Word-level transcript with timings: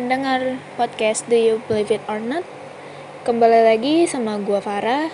pendengar 0.00 0.56
podcast 0.80 1.28
Do 1.28 1.36
You 1.36 1.60
Believe 1.68 1.92
It 1.92 2.00
or 2.08 2.16
Not? 2.24 2.40
Kembali 3.28 3.68
lagi 3.68 4.08
sama 4.08 4.40
gua 4.40 4.56
Farah. 4.56 5.12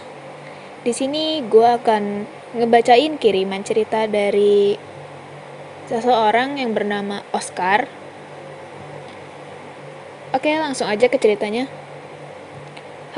Di 0.87 0.95
sini 0.95 1.43
gua 1.43 1.83
akan 1.83 2.23
ngebacain 2.55 3.19
kiriman 3.19 3.67
cerita 3.67 4.07
dari 4.07 4.79
seseorang 5.91 6.63
yang 6.63 6.71
bernama 6.71 7.27
Oscar. 7.35 7.91
Oke, 10.31 10.55
langsung 10.55 10.87
aja 10.87 11.11
ke 11.11 11.19
ceritanya. 11.19 11.67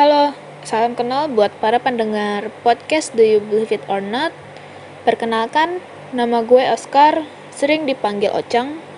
Halo, 0.00 0.32
salam 0.64 0.96
kenal 0.96 1.28
buat 1.28 1.52
para 1.60 1.76
pendengar 1.76 2.48
podcast 2.64 3.12
Do 3.12 3.20
You 3.20 3.44
Believe 3.44 3.76
It 3.76 3.84
or 3.92 4.00
Not. 4.00 4.32
Perkenalkan, 5.04 5.84
nama 6.16 6.40
gue 6.40 6.64
Oscar, 6.64 7.28
sering 7.52 7.84
dipanggil 7.84 8.32
Ocang 8.32 8.88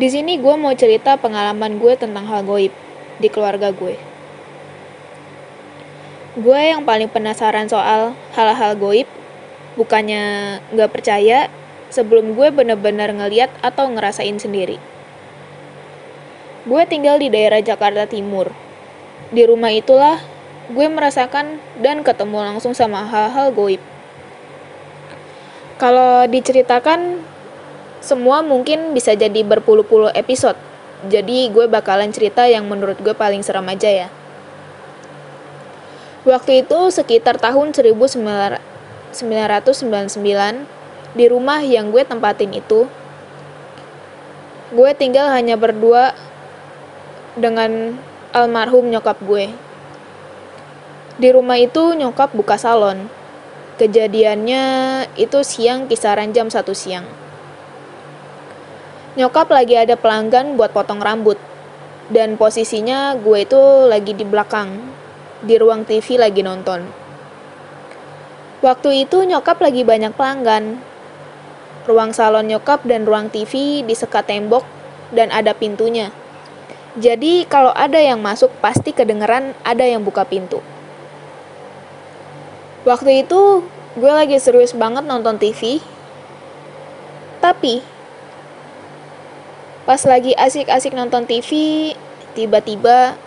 di 0.00 0.08
sini 0.08 0.40
gue 0.40 0.54
mau 0.56 0.72
cerita 0.72 1.20
pengalaman 1.20 1.76
gue 1.76 1.92
tentang 1.92 2.24
hal 2.24 2.40
goib 2.40 2.72
di 3.20 3.28
keluarga 3.28 3.68
gue. 3.68 4.00
Gue 6.40 6.60
yang 6.72 6.88
paling 6.88 7.12
penasaran 7.12 7.68
soal 7.68 8.16
hal-hal 8.32 8.80
goib, 8.80 9.04
bukannya 9.76 10.56
gak 10.72 10.88
percaya 10.96 11.52
sebelum 11.92 12.32
gue 12.32 12.48
bener-bener 12.48 13.12
ngeliat 13.12 13.52
atau 13.60 13.92
ngerasain 13.92 14.40
sendiri. 14.40 14.80
Gue 16.64 16.88
tinggal 16.88 17.20
di 17.20 17.28
daerah 17.28 17.60
Jakarta 17.60 18.08
Timur. 18.08 18.56
Di 19.28 19.44
rumah 19.44 19.68
itulah 19.68 20.16
gue 20.72 20.86
merasakan 20.88 21.60
dan 21.76 22.00
ketemu 22.00 22.40
langsung 22.40 22.72
sama 22.72 23.04
hal-hal 23.04 23.52
goib. 23.52 23.84
Kalau 25.76 26.24
diceritakan 26.24 27.20
semua 28.00 28.40
mungkin 28.40 28.96
bisa 28.96 29.12
jadi 29.12 29.44
berpuluh-puluh 29.44 30.12
episode. 30.16 30.56
Jadi 31.08 31.48
gue 31.52 31.68
bakalan 31.68 32.12
cerita 32.12 32.44
yang 32.48 32.68
menurut 32.68 32.96
gue 33.00 33.12
paling 33.12 33.44
serem 33.44 33.64
aja 33.68 33.88
ya. 33.88 34.08
Waktu 36.24 36.64
itu 36.64 36.92
sekitar 36.92 37.40
tahun 37.40 37.72
1999 37.72 39.16
di 41.16 41.24
rumah 41.28 41.64
yang 41.64 41.88
gue 41.88 42.04
tempatin 42.04 42.52
itu 42.52 42.84
gue 44.70 44.90
tinggal 44.94 45.32
hanya 45.32 45.56
berdua 45.56 46.12
dengan 47.34 47.96
almarhum 48.36 48.92
nyokap 48.92 49.16
gue. 49.24 49.48
Di 51.20 51.28
rumah 51.32 51.60
itu 51.60 51.96
nyokap 51.96 52.32
buka 52.32 52.56
salon. 52.56 53.08
Kejadiannya 53.80 54.64
itu 55.16 55.40
siang 55.40 55.88
kisaran 55.88 56.36
jam 56.36 56.52
1 56.52 56.64
siang. 56.76 57.04
Nyokap 59.18 59.50
lagi 59.50 59.74
ada 59.74 59.98
pelanggan 59.98 60.54
buat 60.54 60.70
potong 60.70 61.02
rambut. 61.02 61.34
Dan 62.10 62.38
posisinya 62.38 63.18
gue 63.18 63.42
itu 63.42 63.62
lagi 63.90 64.14
di 64.14 64.22
belakang. 64.22 64.78
Di 65.42 65.58
ruang 65.58 65.82
TV 65.82 66.14
lagi 66.14 66.46
nonton. 66.46 66.86
Waktu 68.62 69.08
itu 69.08 69.26
nyokap 69.26 69.58
lagi 69.58 69.82
banyak 69.82 70.14
pelanggan. 70.14 70.78
Ruang 71.90 72.14
salon 72.14 72.46
nyokap 72.46 72.86
dan 72.86 73.02
ruang 73.02 73.32
TV 73.34 73.82
disekat 73.82 74.30
tembok 74.30 74.62
dan 75.10 75.34
ada 75.34 75.58
pintunya. 75.58 76.14
Jadi 76.94 77.50
kalau 77.50 77.74
ada 77.74 77.98
yang 77.98 78.22
masuk 78.22 78.52
pasti 78.62 78.94
kedengeran 78.94 79.58
ada 79.66 79.82
yang 79.82 80.06
buka 80.06 80.22
pintu. 80.22 80.62
Waktu 82.86 83.26
itu 83.26 83.66
gue 83.98 84.12
lagi 84.12 84.38
serius 84.38 84.70
banget 84.70 85.02
nonton 85.02 85.34
TV. 85.34 85.82
Tapi 87.42 87.82
Pas 89.90 90.06
lagi 90.06 90.30
asik-asik 90.38 90.94
nonton 90.94 91.26
TV, 91.26 91.50
tiba-tiba 92.38 93.18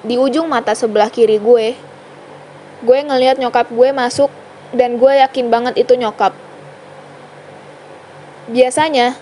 di 0.00 0.16
ujung 0.16 0.48
mata 0.48 0.72
sebelah 0.72 1.12
kiri 1.12 1.36
gue, 1.36 1.76
gue 2.80 2.98
ngeliat 3.04 3.36
nyokap 3.36 3.68
gue 3.68 3.92
masuk 3.92 4.32
dan 4.72 4.96
gue 4.96 5.12
yakin 5.12 5.52
banget 5.52 5.76
itu 5.76 5.92
nyokap. 5.92 6.32
Biasanya, 8.48 9.12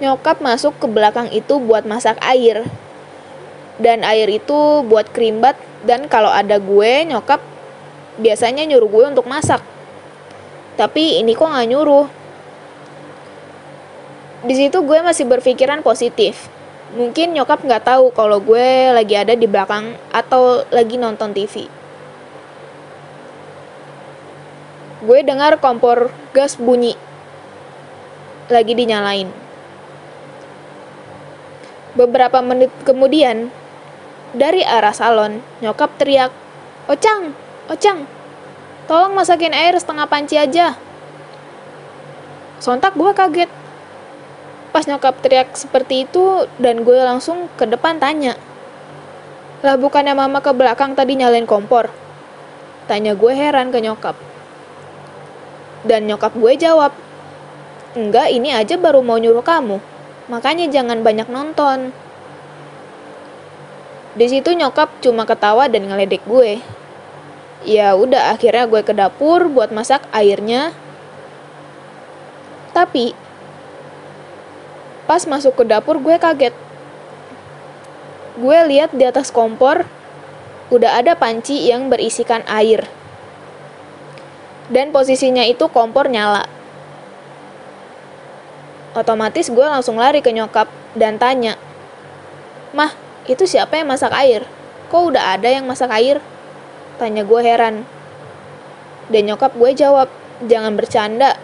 nyokap 0.00 0.40
masuk 0.40 0.72
ke 0.80 0.88
belakang 0.88 1.28
itu 1.28 1.60
buat 1.60 1.84
masak 1.84 2.16
air. 2.24 2.64
Dan 3.76 4.00
air 4.00 4.32
itu 4.32 4.80
buat 4.80 5.12
kerimbat 5.12 5.60
dan 5.84 6.08
kalau 6.08 6.32
ada 6.32 6.56
gue, 6.56 7.04
nyokap 7.04 7.44
biasanya 8.16 8.64
nyuruh 8.64 8.88
gue 8.88 9.04
untuk 9.12 9.28
masak. 9.28 9.60
Tapi 10.80 11.20
ini 11.20 11.36
kok 11.36 11.52
gak 11.52 11.68
nyuruh, 11.68 12.08
di 14.44 14.54
situ 14.54 14.84
gue 14.84 15.00
masih 15.00 15.24
berpikiran 15.24 15.80
positif. 15.80 16.52
Mungkin 16.94 17.32
nyokap 17.32 17.64
nggak 17.64 17.88
tahu 17.88 18.12
kalau 18.12 18.38
gue 18.38 18.92
lagi 18.92 19.16
ada 19.16 19.32
di 19.32 19.48
belakang 19.48 19.96
atau 20.12 20.62
lagi 20.68 21.00
nonton 21.00 21.32
TV. 21.32 21.66
Gue 25.00 25.24
dengar 25.24 25.56
kompor 25.58 26.12
gas 26.36 26.60
bunyi. 26.60 26.92
Lagi 28.52 28.76
dinyalain. 28.76 29.32
Beberapa 31.96 32.44
menit 32.44 32.70
kemudian, 32.84 33.48
dari 34.36 34.60
arah 34.60 34.92
salon, 34.92 35.40
nyokap 35.64 35.94
teriak, 35.96 36.34
Ocang, 36.90 37.32
Ocang, 37.70 38.04
tolong 38.84 39.16
masakin 39.16 39.56
air 39.56 39.72
setengah 39.78 40.04
panci 40.04 40.36
aja. 40.36 40.76
Sontak 42.58 42.98
gue 42.98 43.12
kaget, 43.14 43.50
Pas 44.74 44.82
nyokap 44.90 45.22
teriak 45.22 45.54
seperti 45.54 46.02
itu 46.02 46.50
dan 46.58 46.82
gue 46.82 46.98
langsung 46.98 47.46
ke 47.54 47.62
depan 47.62 48.02
tanya. 48.02 48.34
Lah 49.62 49.78
bukannya 49.78 50.18
mama 50.18 50.42
ke 50.42 50.50
belakang 50.50 50.98
tadi 50.98 51.14
nyalain 51.14 51.46
kompor? 51.46 51.94
Tanya 52.90 53.14
gue 53.14 53.32
heran 53.32 53.70
ke 53.70 53.78
nyokap. 53.78 54.18
Dan 55.86 56.10
nyokap 56.10 56.34
gue 56.34 56.52
jawab, 56.58 56.90
Enggak, 57.94 58.26
ini 58.34 58.50
aja 58.50 58.74
baru 58.74 59.06
mau 59.06 59.14
nyuruh 59.22 59.46
kamu. 59.46 59.78
Makanya 60.26 60.66
jangan 60.66 61.06
banyak 61.06 61.30
nonton. 61.30 61.94
Di 64.18 64.26
situ 64.26 64.50
nyokap 64.50 64.90
cuma 64.98 65.22
ketawa 65.22 65.70
dan 65.70 65.86
ngeledek 65.86 66.26
gue. 66.26 66.58
Ya 67.62 67.94
udah 67.94 68.34
akhirnya 68.34 68.66
gue 68.66 68.82
ke 68.82 68.90
dapur 68.90 69.46
buat 69.46 69.70
masak 69.70 70.02
airnya. 70.10 70.74
Tapi 72.74 73.14
Pas 75.04 75.20
masuk 75.28 75.52
ke 75.60 75.64
dapur 75.68 76.00
gue 76.00 76.16
kaget. 76.16 76.54
Gue 78.40 78.58
lihat 78.66 78.96
di 78.96 79.04
atas 79.04 79.28
kompor 79.28 79.84
udah 80.72 80.98
ada 81.00 81.12
panci 81.14 81.68
yang 81.68 81.92
berisikan 81.92 82.40
air. 82.48 82.88
Dan 84.72 84.90
posisinya 84.90 85.44
itu 85.44 85.68
kompor 85.68 86.08
nyala. 86.08 86.48
Otomatis 88.94 89.50
gue 89.52 89.66
langsung 89.66 90.00
lari 90.00 90.24
ke 90.24 90.30
nyokap 90.30 90.70
dan 90.94 91.18
tanya, 91.18 91.58
Mah, 92.74 92.94
itu 93.26 93.46
siapa 93.46 93.78
yang 93.78 93.90
masak 93.90 94.10
air? 94.14 94.46
Kok 94.90 95.14
udah 95.14 95.38
ada 95.38 95.46
yang 95.50 95.66
masak 95.66 95.90
air? 95.94 96.18
Tanya 96.98 97.22
gue 97.22 97.40
heran. 97.42 97.86
Dan 99.10 99.30
nyokap 99.30 99.54
gue 99.54 99.70
jawab, 99.74 100.08
jangan 100.46 100.74
bercanda, 100.74 101.38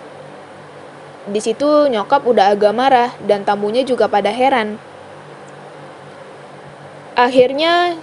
di 1.30 1.38
situ 1.38 1.86
nyokap 1.86 2.26
udah 2.26 2.50
agak 2.50 2.74
marah 2.74 3.14
dan 3.22 3.46
tamunya 3.46 3.86
juga 3.86 4.10
pada 4.10 4.34
heran. 4.34 4.76
Akhirnya 7.14 7.94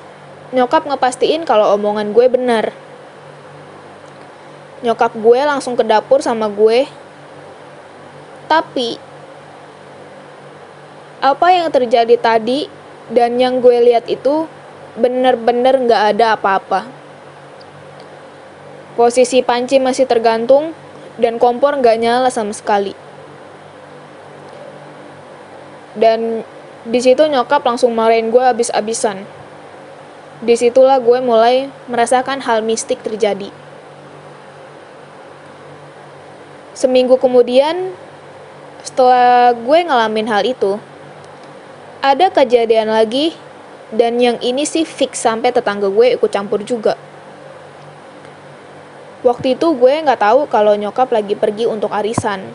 nyokap 0.56 0.88
ngepastiin 0.88 1.44
kalau 1.44 1.76
omongan 1.76 2.16
gue 2.16 2.26
benar. 2.32 2.72
Nyokap 4.80 5.12
gue 5.20 5.40
langsung 5.44 5.76
ke 5.76 5.84
dapur 5.84 6.24
sama 6.24 6.48
gue. 6.48 6.88
Tapi 8.48 8.96
apa 11.20 11.48
yang 11.52 11.68
terjadi 11.68 12.16
tadi 12.16 12.72
dan 13.12 13.36
yang 13.36 13.60
gue 13.60 13.76
lihat 13.92 14.08
itu 14.08 14.48
bener-bener 14.96 15.84
nggak 15.84 16.04
ada 16.16 16.40
apa-apa. 16.40 16.88
Posisi 18.96 19.44
panci 19.44 19.84
masih 19.84 20.08
tergantung 20.08 20.72
dan 21.20 21.36
kompor 21.42 21.76
nggak 21.76 21.98
nyala 22.00 22.30
sama 22.32 22.56
sekali 22.56 23.07
dan 25.98 26.46
di 26.88 27.00
situ 27.02 27.26
nyokap 27.26 27.66
langsung 27.66 27.92
marahin 27.92 28.30
gue 28.30 28.40
abis-abisan. 28.40 29.26
Di 30.40 30.54
situlah 30.54 31.02
gue 31.02 31.18
mulai 31.20 31.68
merasakan 31.90 32.46
hal 32.46 32.62
mistik 32.62 33.02
terjadi. 33.02 33.50
Seminggu 36.78 37.18
kemudian 37.18 37.92
setelah 38.86 39.52
gue 39.58 39.80
ngalamin 39.82 40.30
hal 40.30 40.46
itu 40.46 40.78
ada 42.00 42.30
kejadian 42.30 42.94
lagi 42.94 43.34
dan 43.90 44.22
yang 44.22 44.38
ini 44.46 44.62
sih 44.64 44.86
fix 44.86 45.26
sampai 45.26 45.50
tetangga 45.50 45.90
gue 45.90 46.14
ikut 46.14 46.30
campur 46.30 46.62
juga. 46.62 46.94
Waktu 49.26 49.58
itu 49.58 49.74
gue 49.74 49.94
nggak 50.06 50.22
tahu 50.22 50.46
kalau 50.48 50.78
nyokap 50.78 51.10
lagi 51.10 51.34
pergi 51.34 51.66
untuk 51.66 51.90
arisan. 51.90 52.46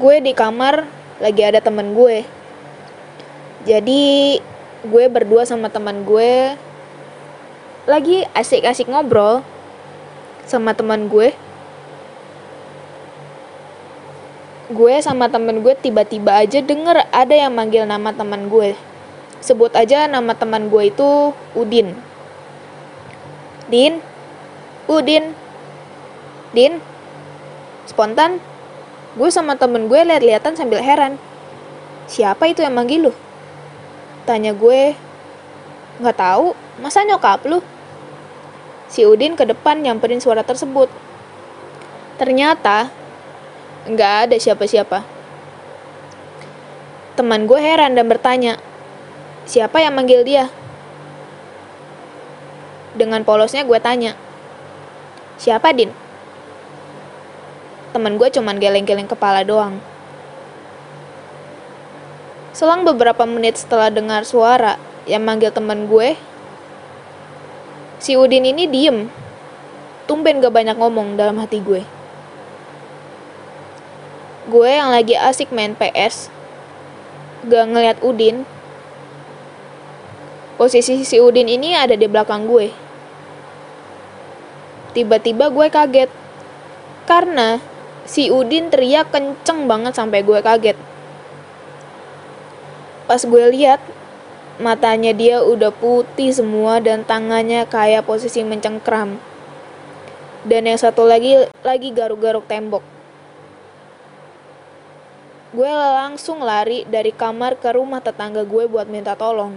Gue 0.00 0.24
di 0.24 0.32
kamar 0.32 0.88
lagi 1.20 1.42
ada 1.44 1.60
temen 1.60 1.92
gue. 1.92 2.24
Jadi 3.68 4.40
gue 4.80 5.04
berdua 5.12 5.44
sama 5.44 5.68
teman 5.68 6.08
gue 6.08 6.56
lagi 7.84 8.24
asik-asik 8.32 8.88
ngobrol 8.88 9.44
sama 10.48 10.72
teman 10.72 11.06
gue. 11.12 11.36
Gue 14.72 14.94
sama 15.04 15.28
temen 15.28 15.60
gue 15.60 15.76
tiba-tiba 15.76 16.40
aja 16.40 16.64
denger 16.64 17.04
ada 17.12 17.34
yang 17.36 17.52
manggil 17.52 17.84
nama 17.84 18.16
teman 18.16 18.48
gue. 18.48 18.72
Sebut 19.44 19.76
aja 19.76 20.08
nama 20.08 20.32
teman 20.32 20.72
gue 20.72 20.88
itu 20.88 21.36
Udin. 21.52 21.92
Din, 23.68 24.00
Udin, 24.88 25.36
Din. 26.56 26.82
Spontan, 27.86 28.38
gue 29.18 29.28
sama 29.30 29.58
temen 29.58 29.90
gue 29.90 30.00
liat-liatan 30.06 30.54
sambil 30.54 30.78
heran. 30.78 31.18
Siapa 32.06 32.46
itu 32.46 32.62
yang 32.62 32.74
manggil 32.74 33.10
lu? 33.10 33.12
Tanya 34.22 34.54
gue, 34.54 34.94
nggak 35.98 36.18
tahu, 36.18 36.54
masa 36.78 37.02
nyokap 37.02 37.42
lu? 37.46 37.58
Si 38.90 39.06
Udin 39.06 39.34
ke 39.34 39.46
depan 39.46 39.82
nyamperin 39.82 40.22
suara 40.22 40.42
tersebut. 40.42 40.90
Ternyata, 42.18 42.90
nggak 43.86 44.14
ada 44.26 44.36
siapa-siapa. 44.38 45.02
Teman 47.14 47.46
gue 47.46 47.58
heran 47.58 47.94
dan 47.94 48.06
bertanya, 48.06 48.58
siapa 49.46 49.82
yang 49.82 49.94
manggil 49.94 50.22
dia? 50.22 50.50
Dengan 52.94 53.22
polosnya 53.22 53.62
gue 53.62 53.78
tanya, 53.78 54.18
siapa 55.38 55.70
Din? 55.70 56.09
Temen 57.90 58.14
gue 58.18 58.28
cuman 58.30 58.56
geleng-geleng 58.62 59.10
kepala 59.10 59.42
doang. 59.42 59.82
Selang 62.54 62.86
beberapa 62.86 63.26
menit 63.26 63.58
setelah 63.58 63.90
dengar 63.90 64.22
suara 64.26 64.78
yang 65.06 65.22
manggil 65.26 65.50
temen 65.50 65.90
gue, 65.90 66.18
si 68.02 68.14
Udin 68.14 68.46
ini 68.46 68.66
diem. 68.66 69.10
Tumben 70.10 70.42
gak 70.42 70.50
banyak 70.50 70.74
ngomong 70.74 71.14
dalam 71.14 71.38
hati 71.38 71.62
gue. 71.62 71.86
Gue 74.50 74.70
yang 74.70 74.90
lagi 74.90 75.14
asik 75.14 75.54
main 75.54 75.78
PS, 75.78 76.26
gak 77.46 77.70
ngeliat 77.70 78.02
Udin. 78.02 78.42
Posisi 80.58 81.06
si 81.06 81.16
Udin 81.22 81.46
ini 81.46 81.78
ada 81.78 81.94
di 81.94 82.10
belakang 82.10 82.50
gue. 82.50 82.74
Tiba-tiba 84.90 85.48
gue 85.54 85.66
kaget. 85.70 86.10
Karena 87.06 87.62
si 88.10 88.26
Udin 88.26 88.74
teriak 88.74 89.14
kenceng 89.14 89.70
banget 89.70 89.94
sampai 89.94 90.26
gue 90.26 90.42
kaget. 90.42 90.74
Pas 93.06 93.22
gue 93.22 93.44
lihat, 93.54 93.78
matanya 94.58 95.14
dia 95.14 95.38
udah 95.46 95.70
putih 95.70 96.34
semua 96.34 96.82
dan 96.82 97.06
tangannya 97.06 97.62
kayak 97.70 98.02
posisi 98.02 98.42
mencengkram. 98.42 99.14
Dan 100.42 100.66
yang 100.66 100.80
satu 100.82 101.06
lagi 101.06 101.46
lagi 101.62 101.94
garuk-garuk 101.94 102.50
tembok. 102.50 102.82
Gue 105.54 105.70
langsung 105.70 106.42
lari 106.42 106.82
dari 106.90 107.14
kamar 107.14 107.62
ke 107.62 107.70
rumah 107.74 108.02
tetangga 108.02 108.42
gue 108.42 108.66
buat 108.66 108.90
minta 108.90 109.14
tolong. 109.14 109.54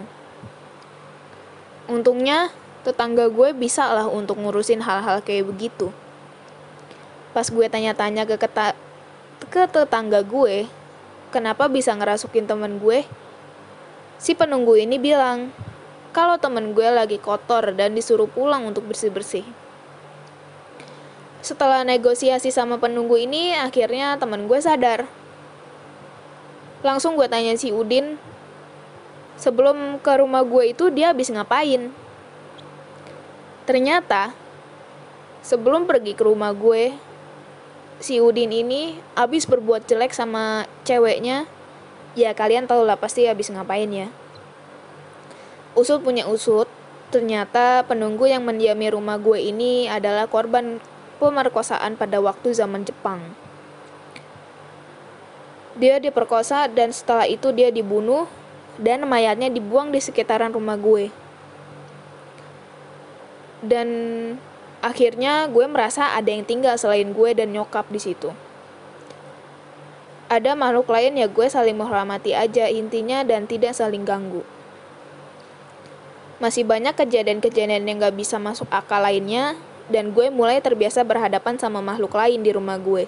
Untungnya 1.90 2.54
tetangga 2.86 3.30
gue 3.34 3.54
bisa 3.58 3.90
lah 3.90 4.06
untuk 4.10 4.38
ngurusin 4.38 4.82
hal-hal 4.82 5.22
kayak 5.26 5.50
begitu. 5.50 5.90
Pas 7.34 7.50
gue 7.50 7.66
tanya-tanya 7.66 8.24
ke, 8.30 8.38
keta 8.38 8.78
ke 9.50 9.66
tetangga 9.68 10.22
gue, 10.22 10.70
kenapa 11.34 11.68
bisa 11.68 11.92
ngerasukin 11.98 12.46
temen 12.46 12.80
gue? 12.80 13.04
Si 14.22 14.38
penunggu 14.38 14.80
ini 14.80 15.02
bilang, 15.02 15.52
kalau 16.16 16.40
temen 16.40 16.72
gue 16.72 16.88
lagi 16.88 17.18
kotor 17.20 17.74
dan 17.74 17.98
disuruh 17.98 18.30
pulang 18.30 18.70
untuk 18.70 18.86
bersih-bersih. 18.88 19.44
Setelah 21.44 21.84
negosiasi 21.84 22.54
sama 22.54 22.80
penunggu 22.80 23.20
ini, 23.20 23.52
akhirnya 23.58 24.16
temen 24.16 24.48
gue 24.48 24.62
sadar 24.64 25.10
Langsung 26.84 27.16
gue 27.16 27.32
tanya 27.32 27.56
si 27.56 27.72
Udin, 27.72 28.20
sebelum 29.40 30.04
ke 30.04 30.20
rumah 30.20 30.44
gue 30.44 30.76
itu 30.76 30.92
dia 30.92 31.16
habis 31.16 31.32
ngapain? 31.32 31.88
Ternyata, 33.64 34.36
sebelum 35.40 35.88
pergi 35.88 36.12
ke 36.12 36.28
rumah 36.28 36.52
gue, 36.52 36.92
si 38.04 38.20
Udin 38.20 38.52
ini 38.52 39.00
habis 39.16 39.48
berbuat 39.48 39.88
jelek 39.88 40.12
sama 40.12 40.68
ceweknya. 40.84 41.48
Ya 42.20 42.36
kalian 42.36 42.68
tau 42.68 42.84
lah 42.84 43.00
pasti 43.00 43.24
habis 43.24 43.48
ngapain 43.48 43.88
ya. 43.88 44.12
Usut 45.74 46.04
punya 46.04 46.28
usut, 46.28 46.68
ternyata 47.10 47.88
penunggu 47.88 48.28
yang 48.28 48.44
mendiami 48.44 48.92
rumah 48.92 49.16
gue 49.18 49.40
ini 49.40 49.88
adalah 49.88 50.28
korban 50.28 50.84
pemerkosaan 51.18 51.96
pada 51.96 52.20
waktu 52.20 52.52
zaman 52.52 52.84
Jepang. 52.84 53.24
Dia 55.80 55.98
diperkosa 55.98 56.70
dan 56.70 56.94
setelah 56.94 57.26
itu 57.26 57.50
dia 57.50 57.74
dibunuh 57.74 58.30
dan 58.78 59.08
mayatnya 59.10 59.50
dibuang 59.50 59.90
di 59.90 59.98
sekitaran 59.98 60.54
rumah 60.54 60.78
gue. 60.78 61.10
Dan 63.64 63.88
akhirnya 64.84 65.48
gue 65.48 65.64
merasa 65.66 66.12
ada 66.12 66.28
yang 66.28 66.44
tinggal 66.44 66.76
selain 66.76 67.16
gue 67.16 67.32
dan 67.32 67.56
nyokap 67.56 67.88
di 67.88 68.04
situ. 68.04 68.36
Ada 70.28 70.60
makhluk 70.60 70.92
lain 70.92 71.16
ya 71.16 71.32
gue 71.32 71.48
saling 71.48 71.80
menghormati 71.80 72.36
aja 72.36 72.68
intinya 72.68 73.24
dan 73.24 73.48
tidak 73.48 73.72
saling 73.72 74.04
ganggu. 74.04 74.44
Masih 76.44 76.68
banyak 76.68 76.92
kejadian-kejadian 77.00 77.88
yang 77.88 78.04
gak 78.04 78.20
bisa 78.20 78.36
masuk 78.36 78.68
akal 78.68 79.00
lainnya, 79.00 79.56
dan 79.88 80.12
gue 80.12 80.28
mulai 80.28 80.60
terbiasa 80.60 81.08
berhadapan 81.08 81.56
sama 81.56 81.80
makhluk 81.80 82.12
lain 82.12 82.44
di 82.44 82.52
rumah 82.52 82.76
gue 82.76 83.08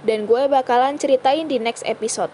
dan 0.00 0.24
gue 0.24 0.42
bakalan 0.48 0.96
ceritain 0.96 1.44
di 1.44 1.60
next 1.60 1.84
episode. 1.84 2.32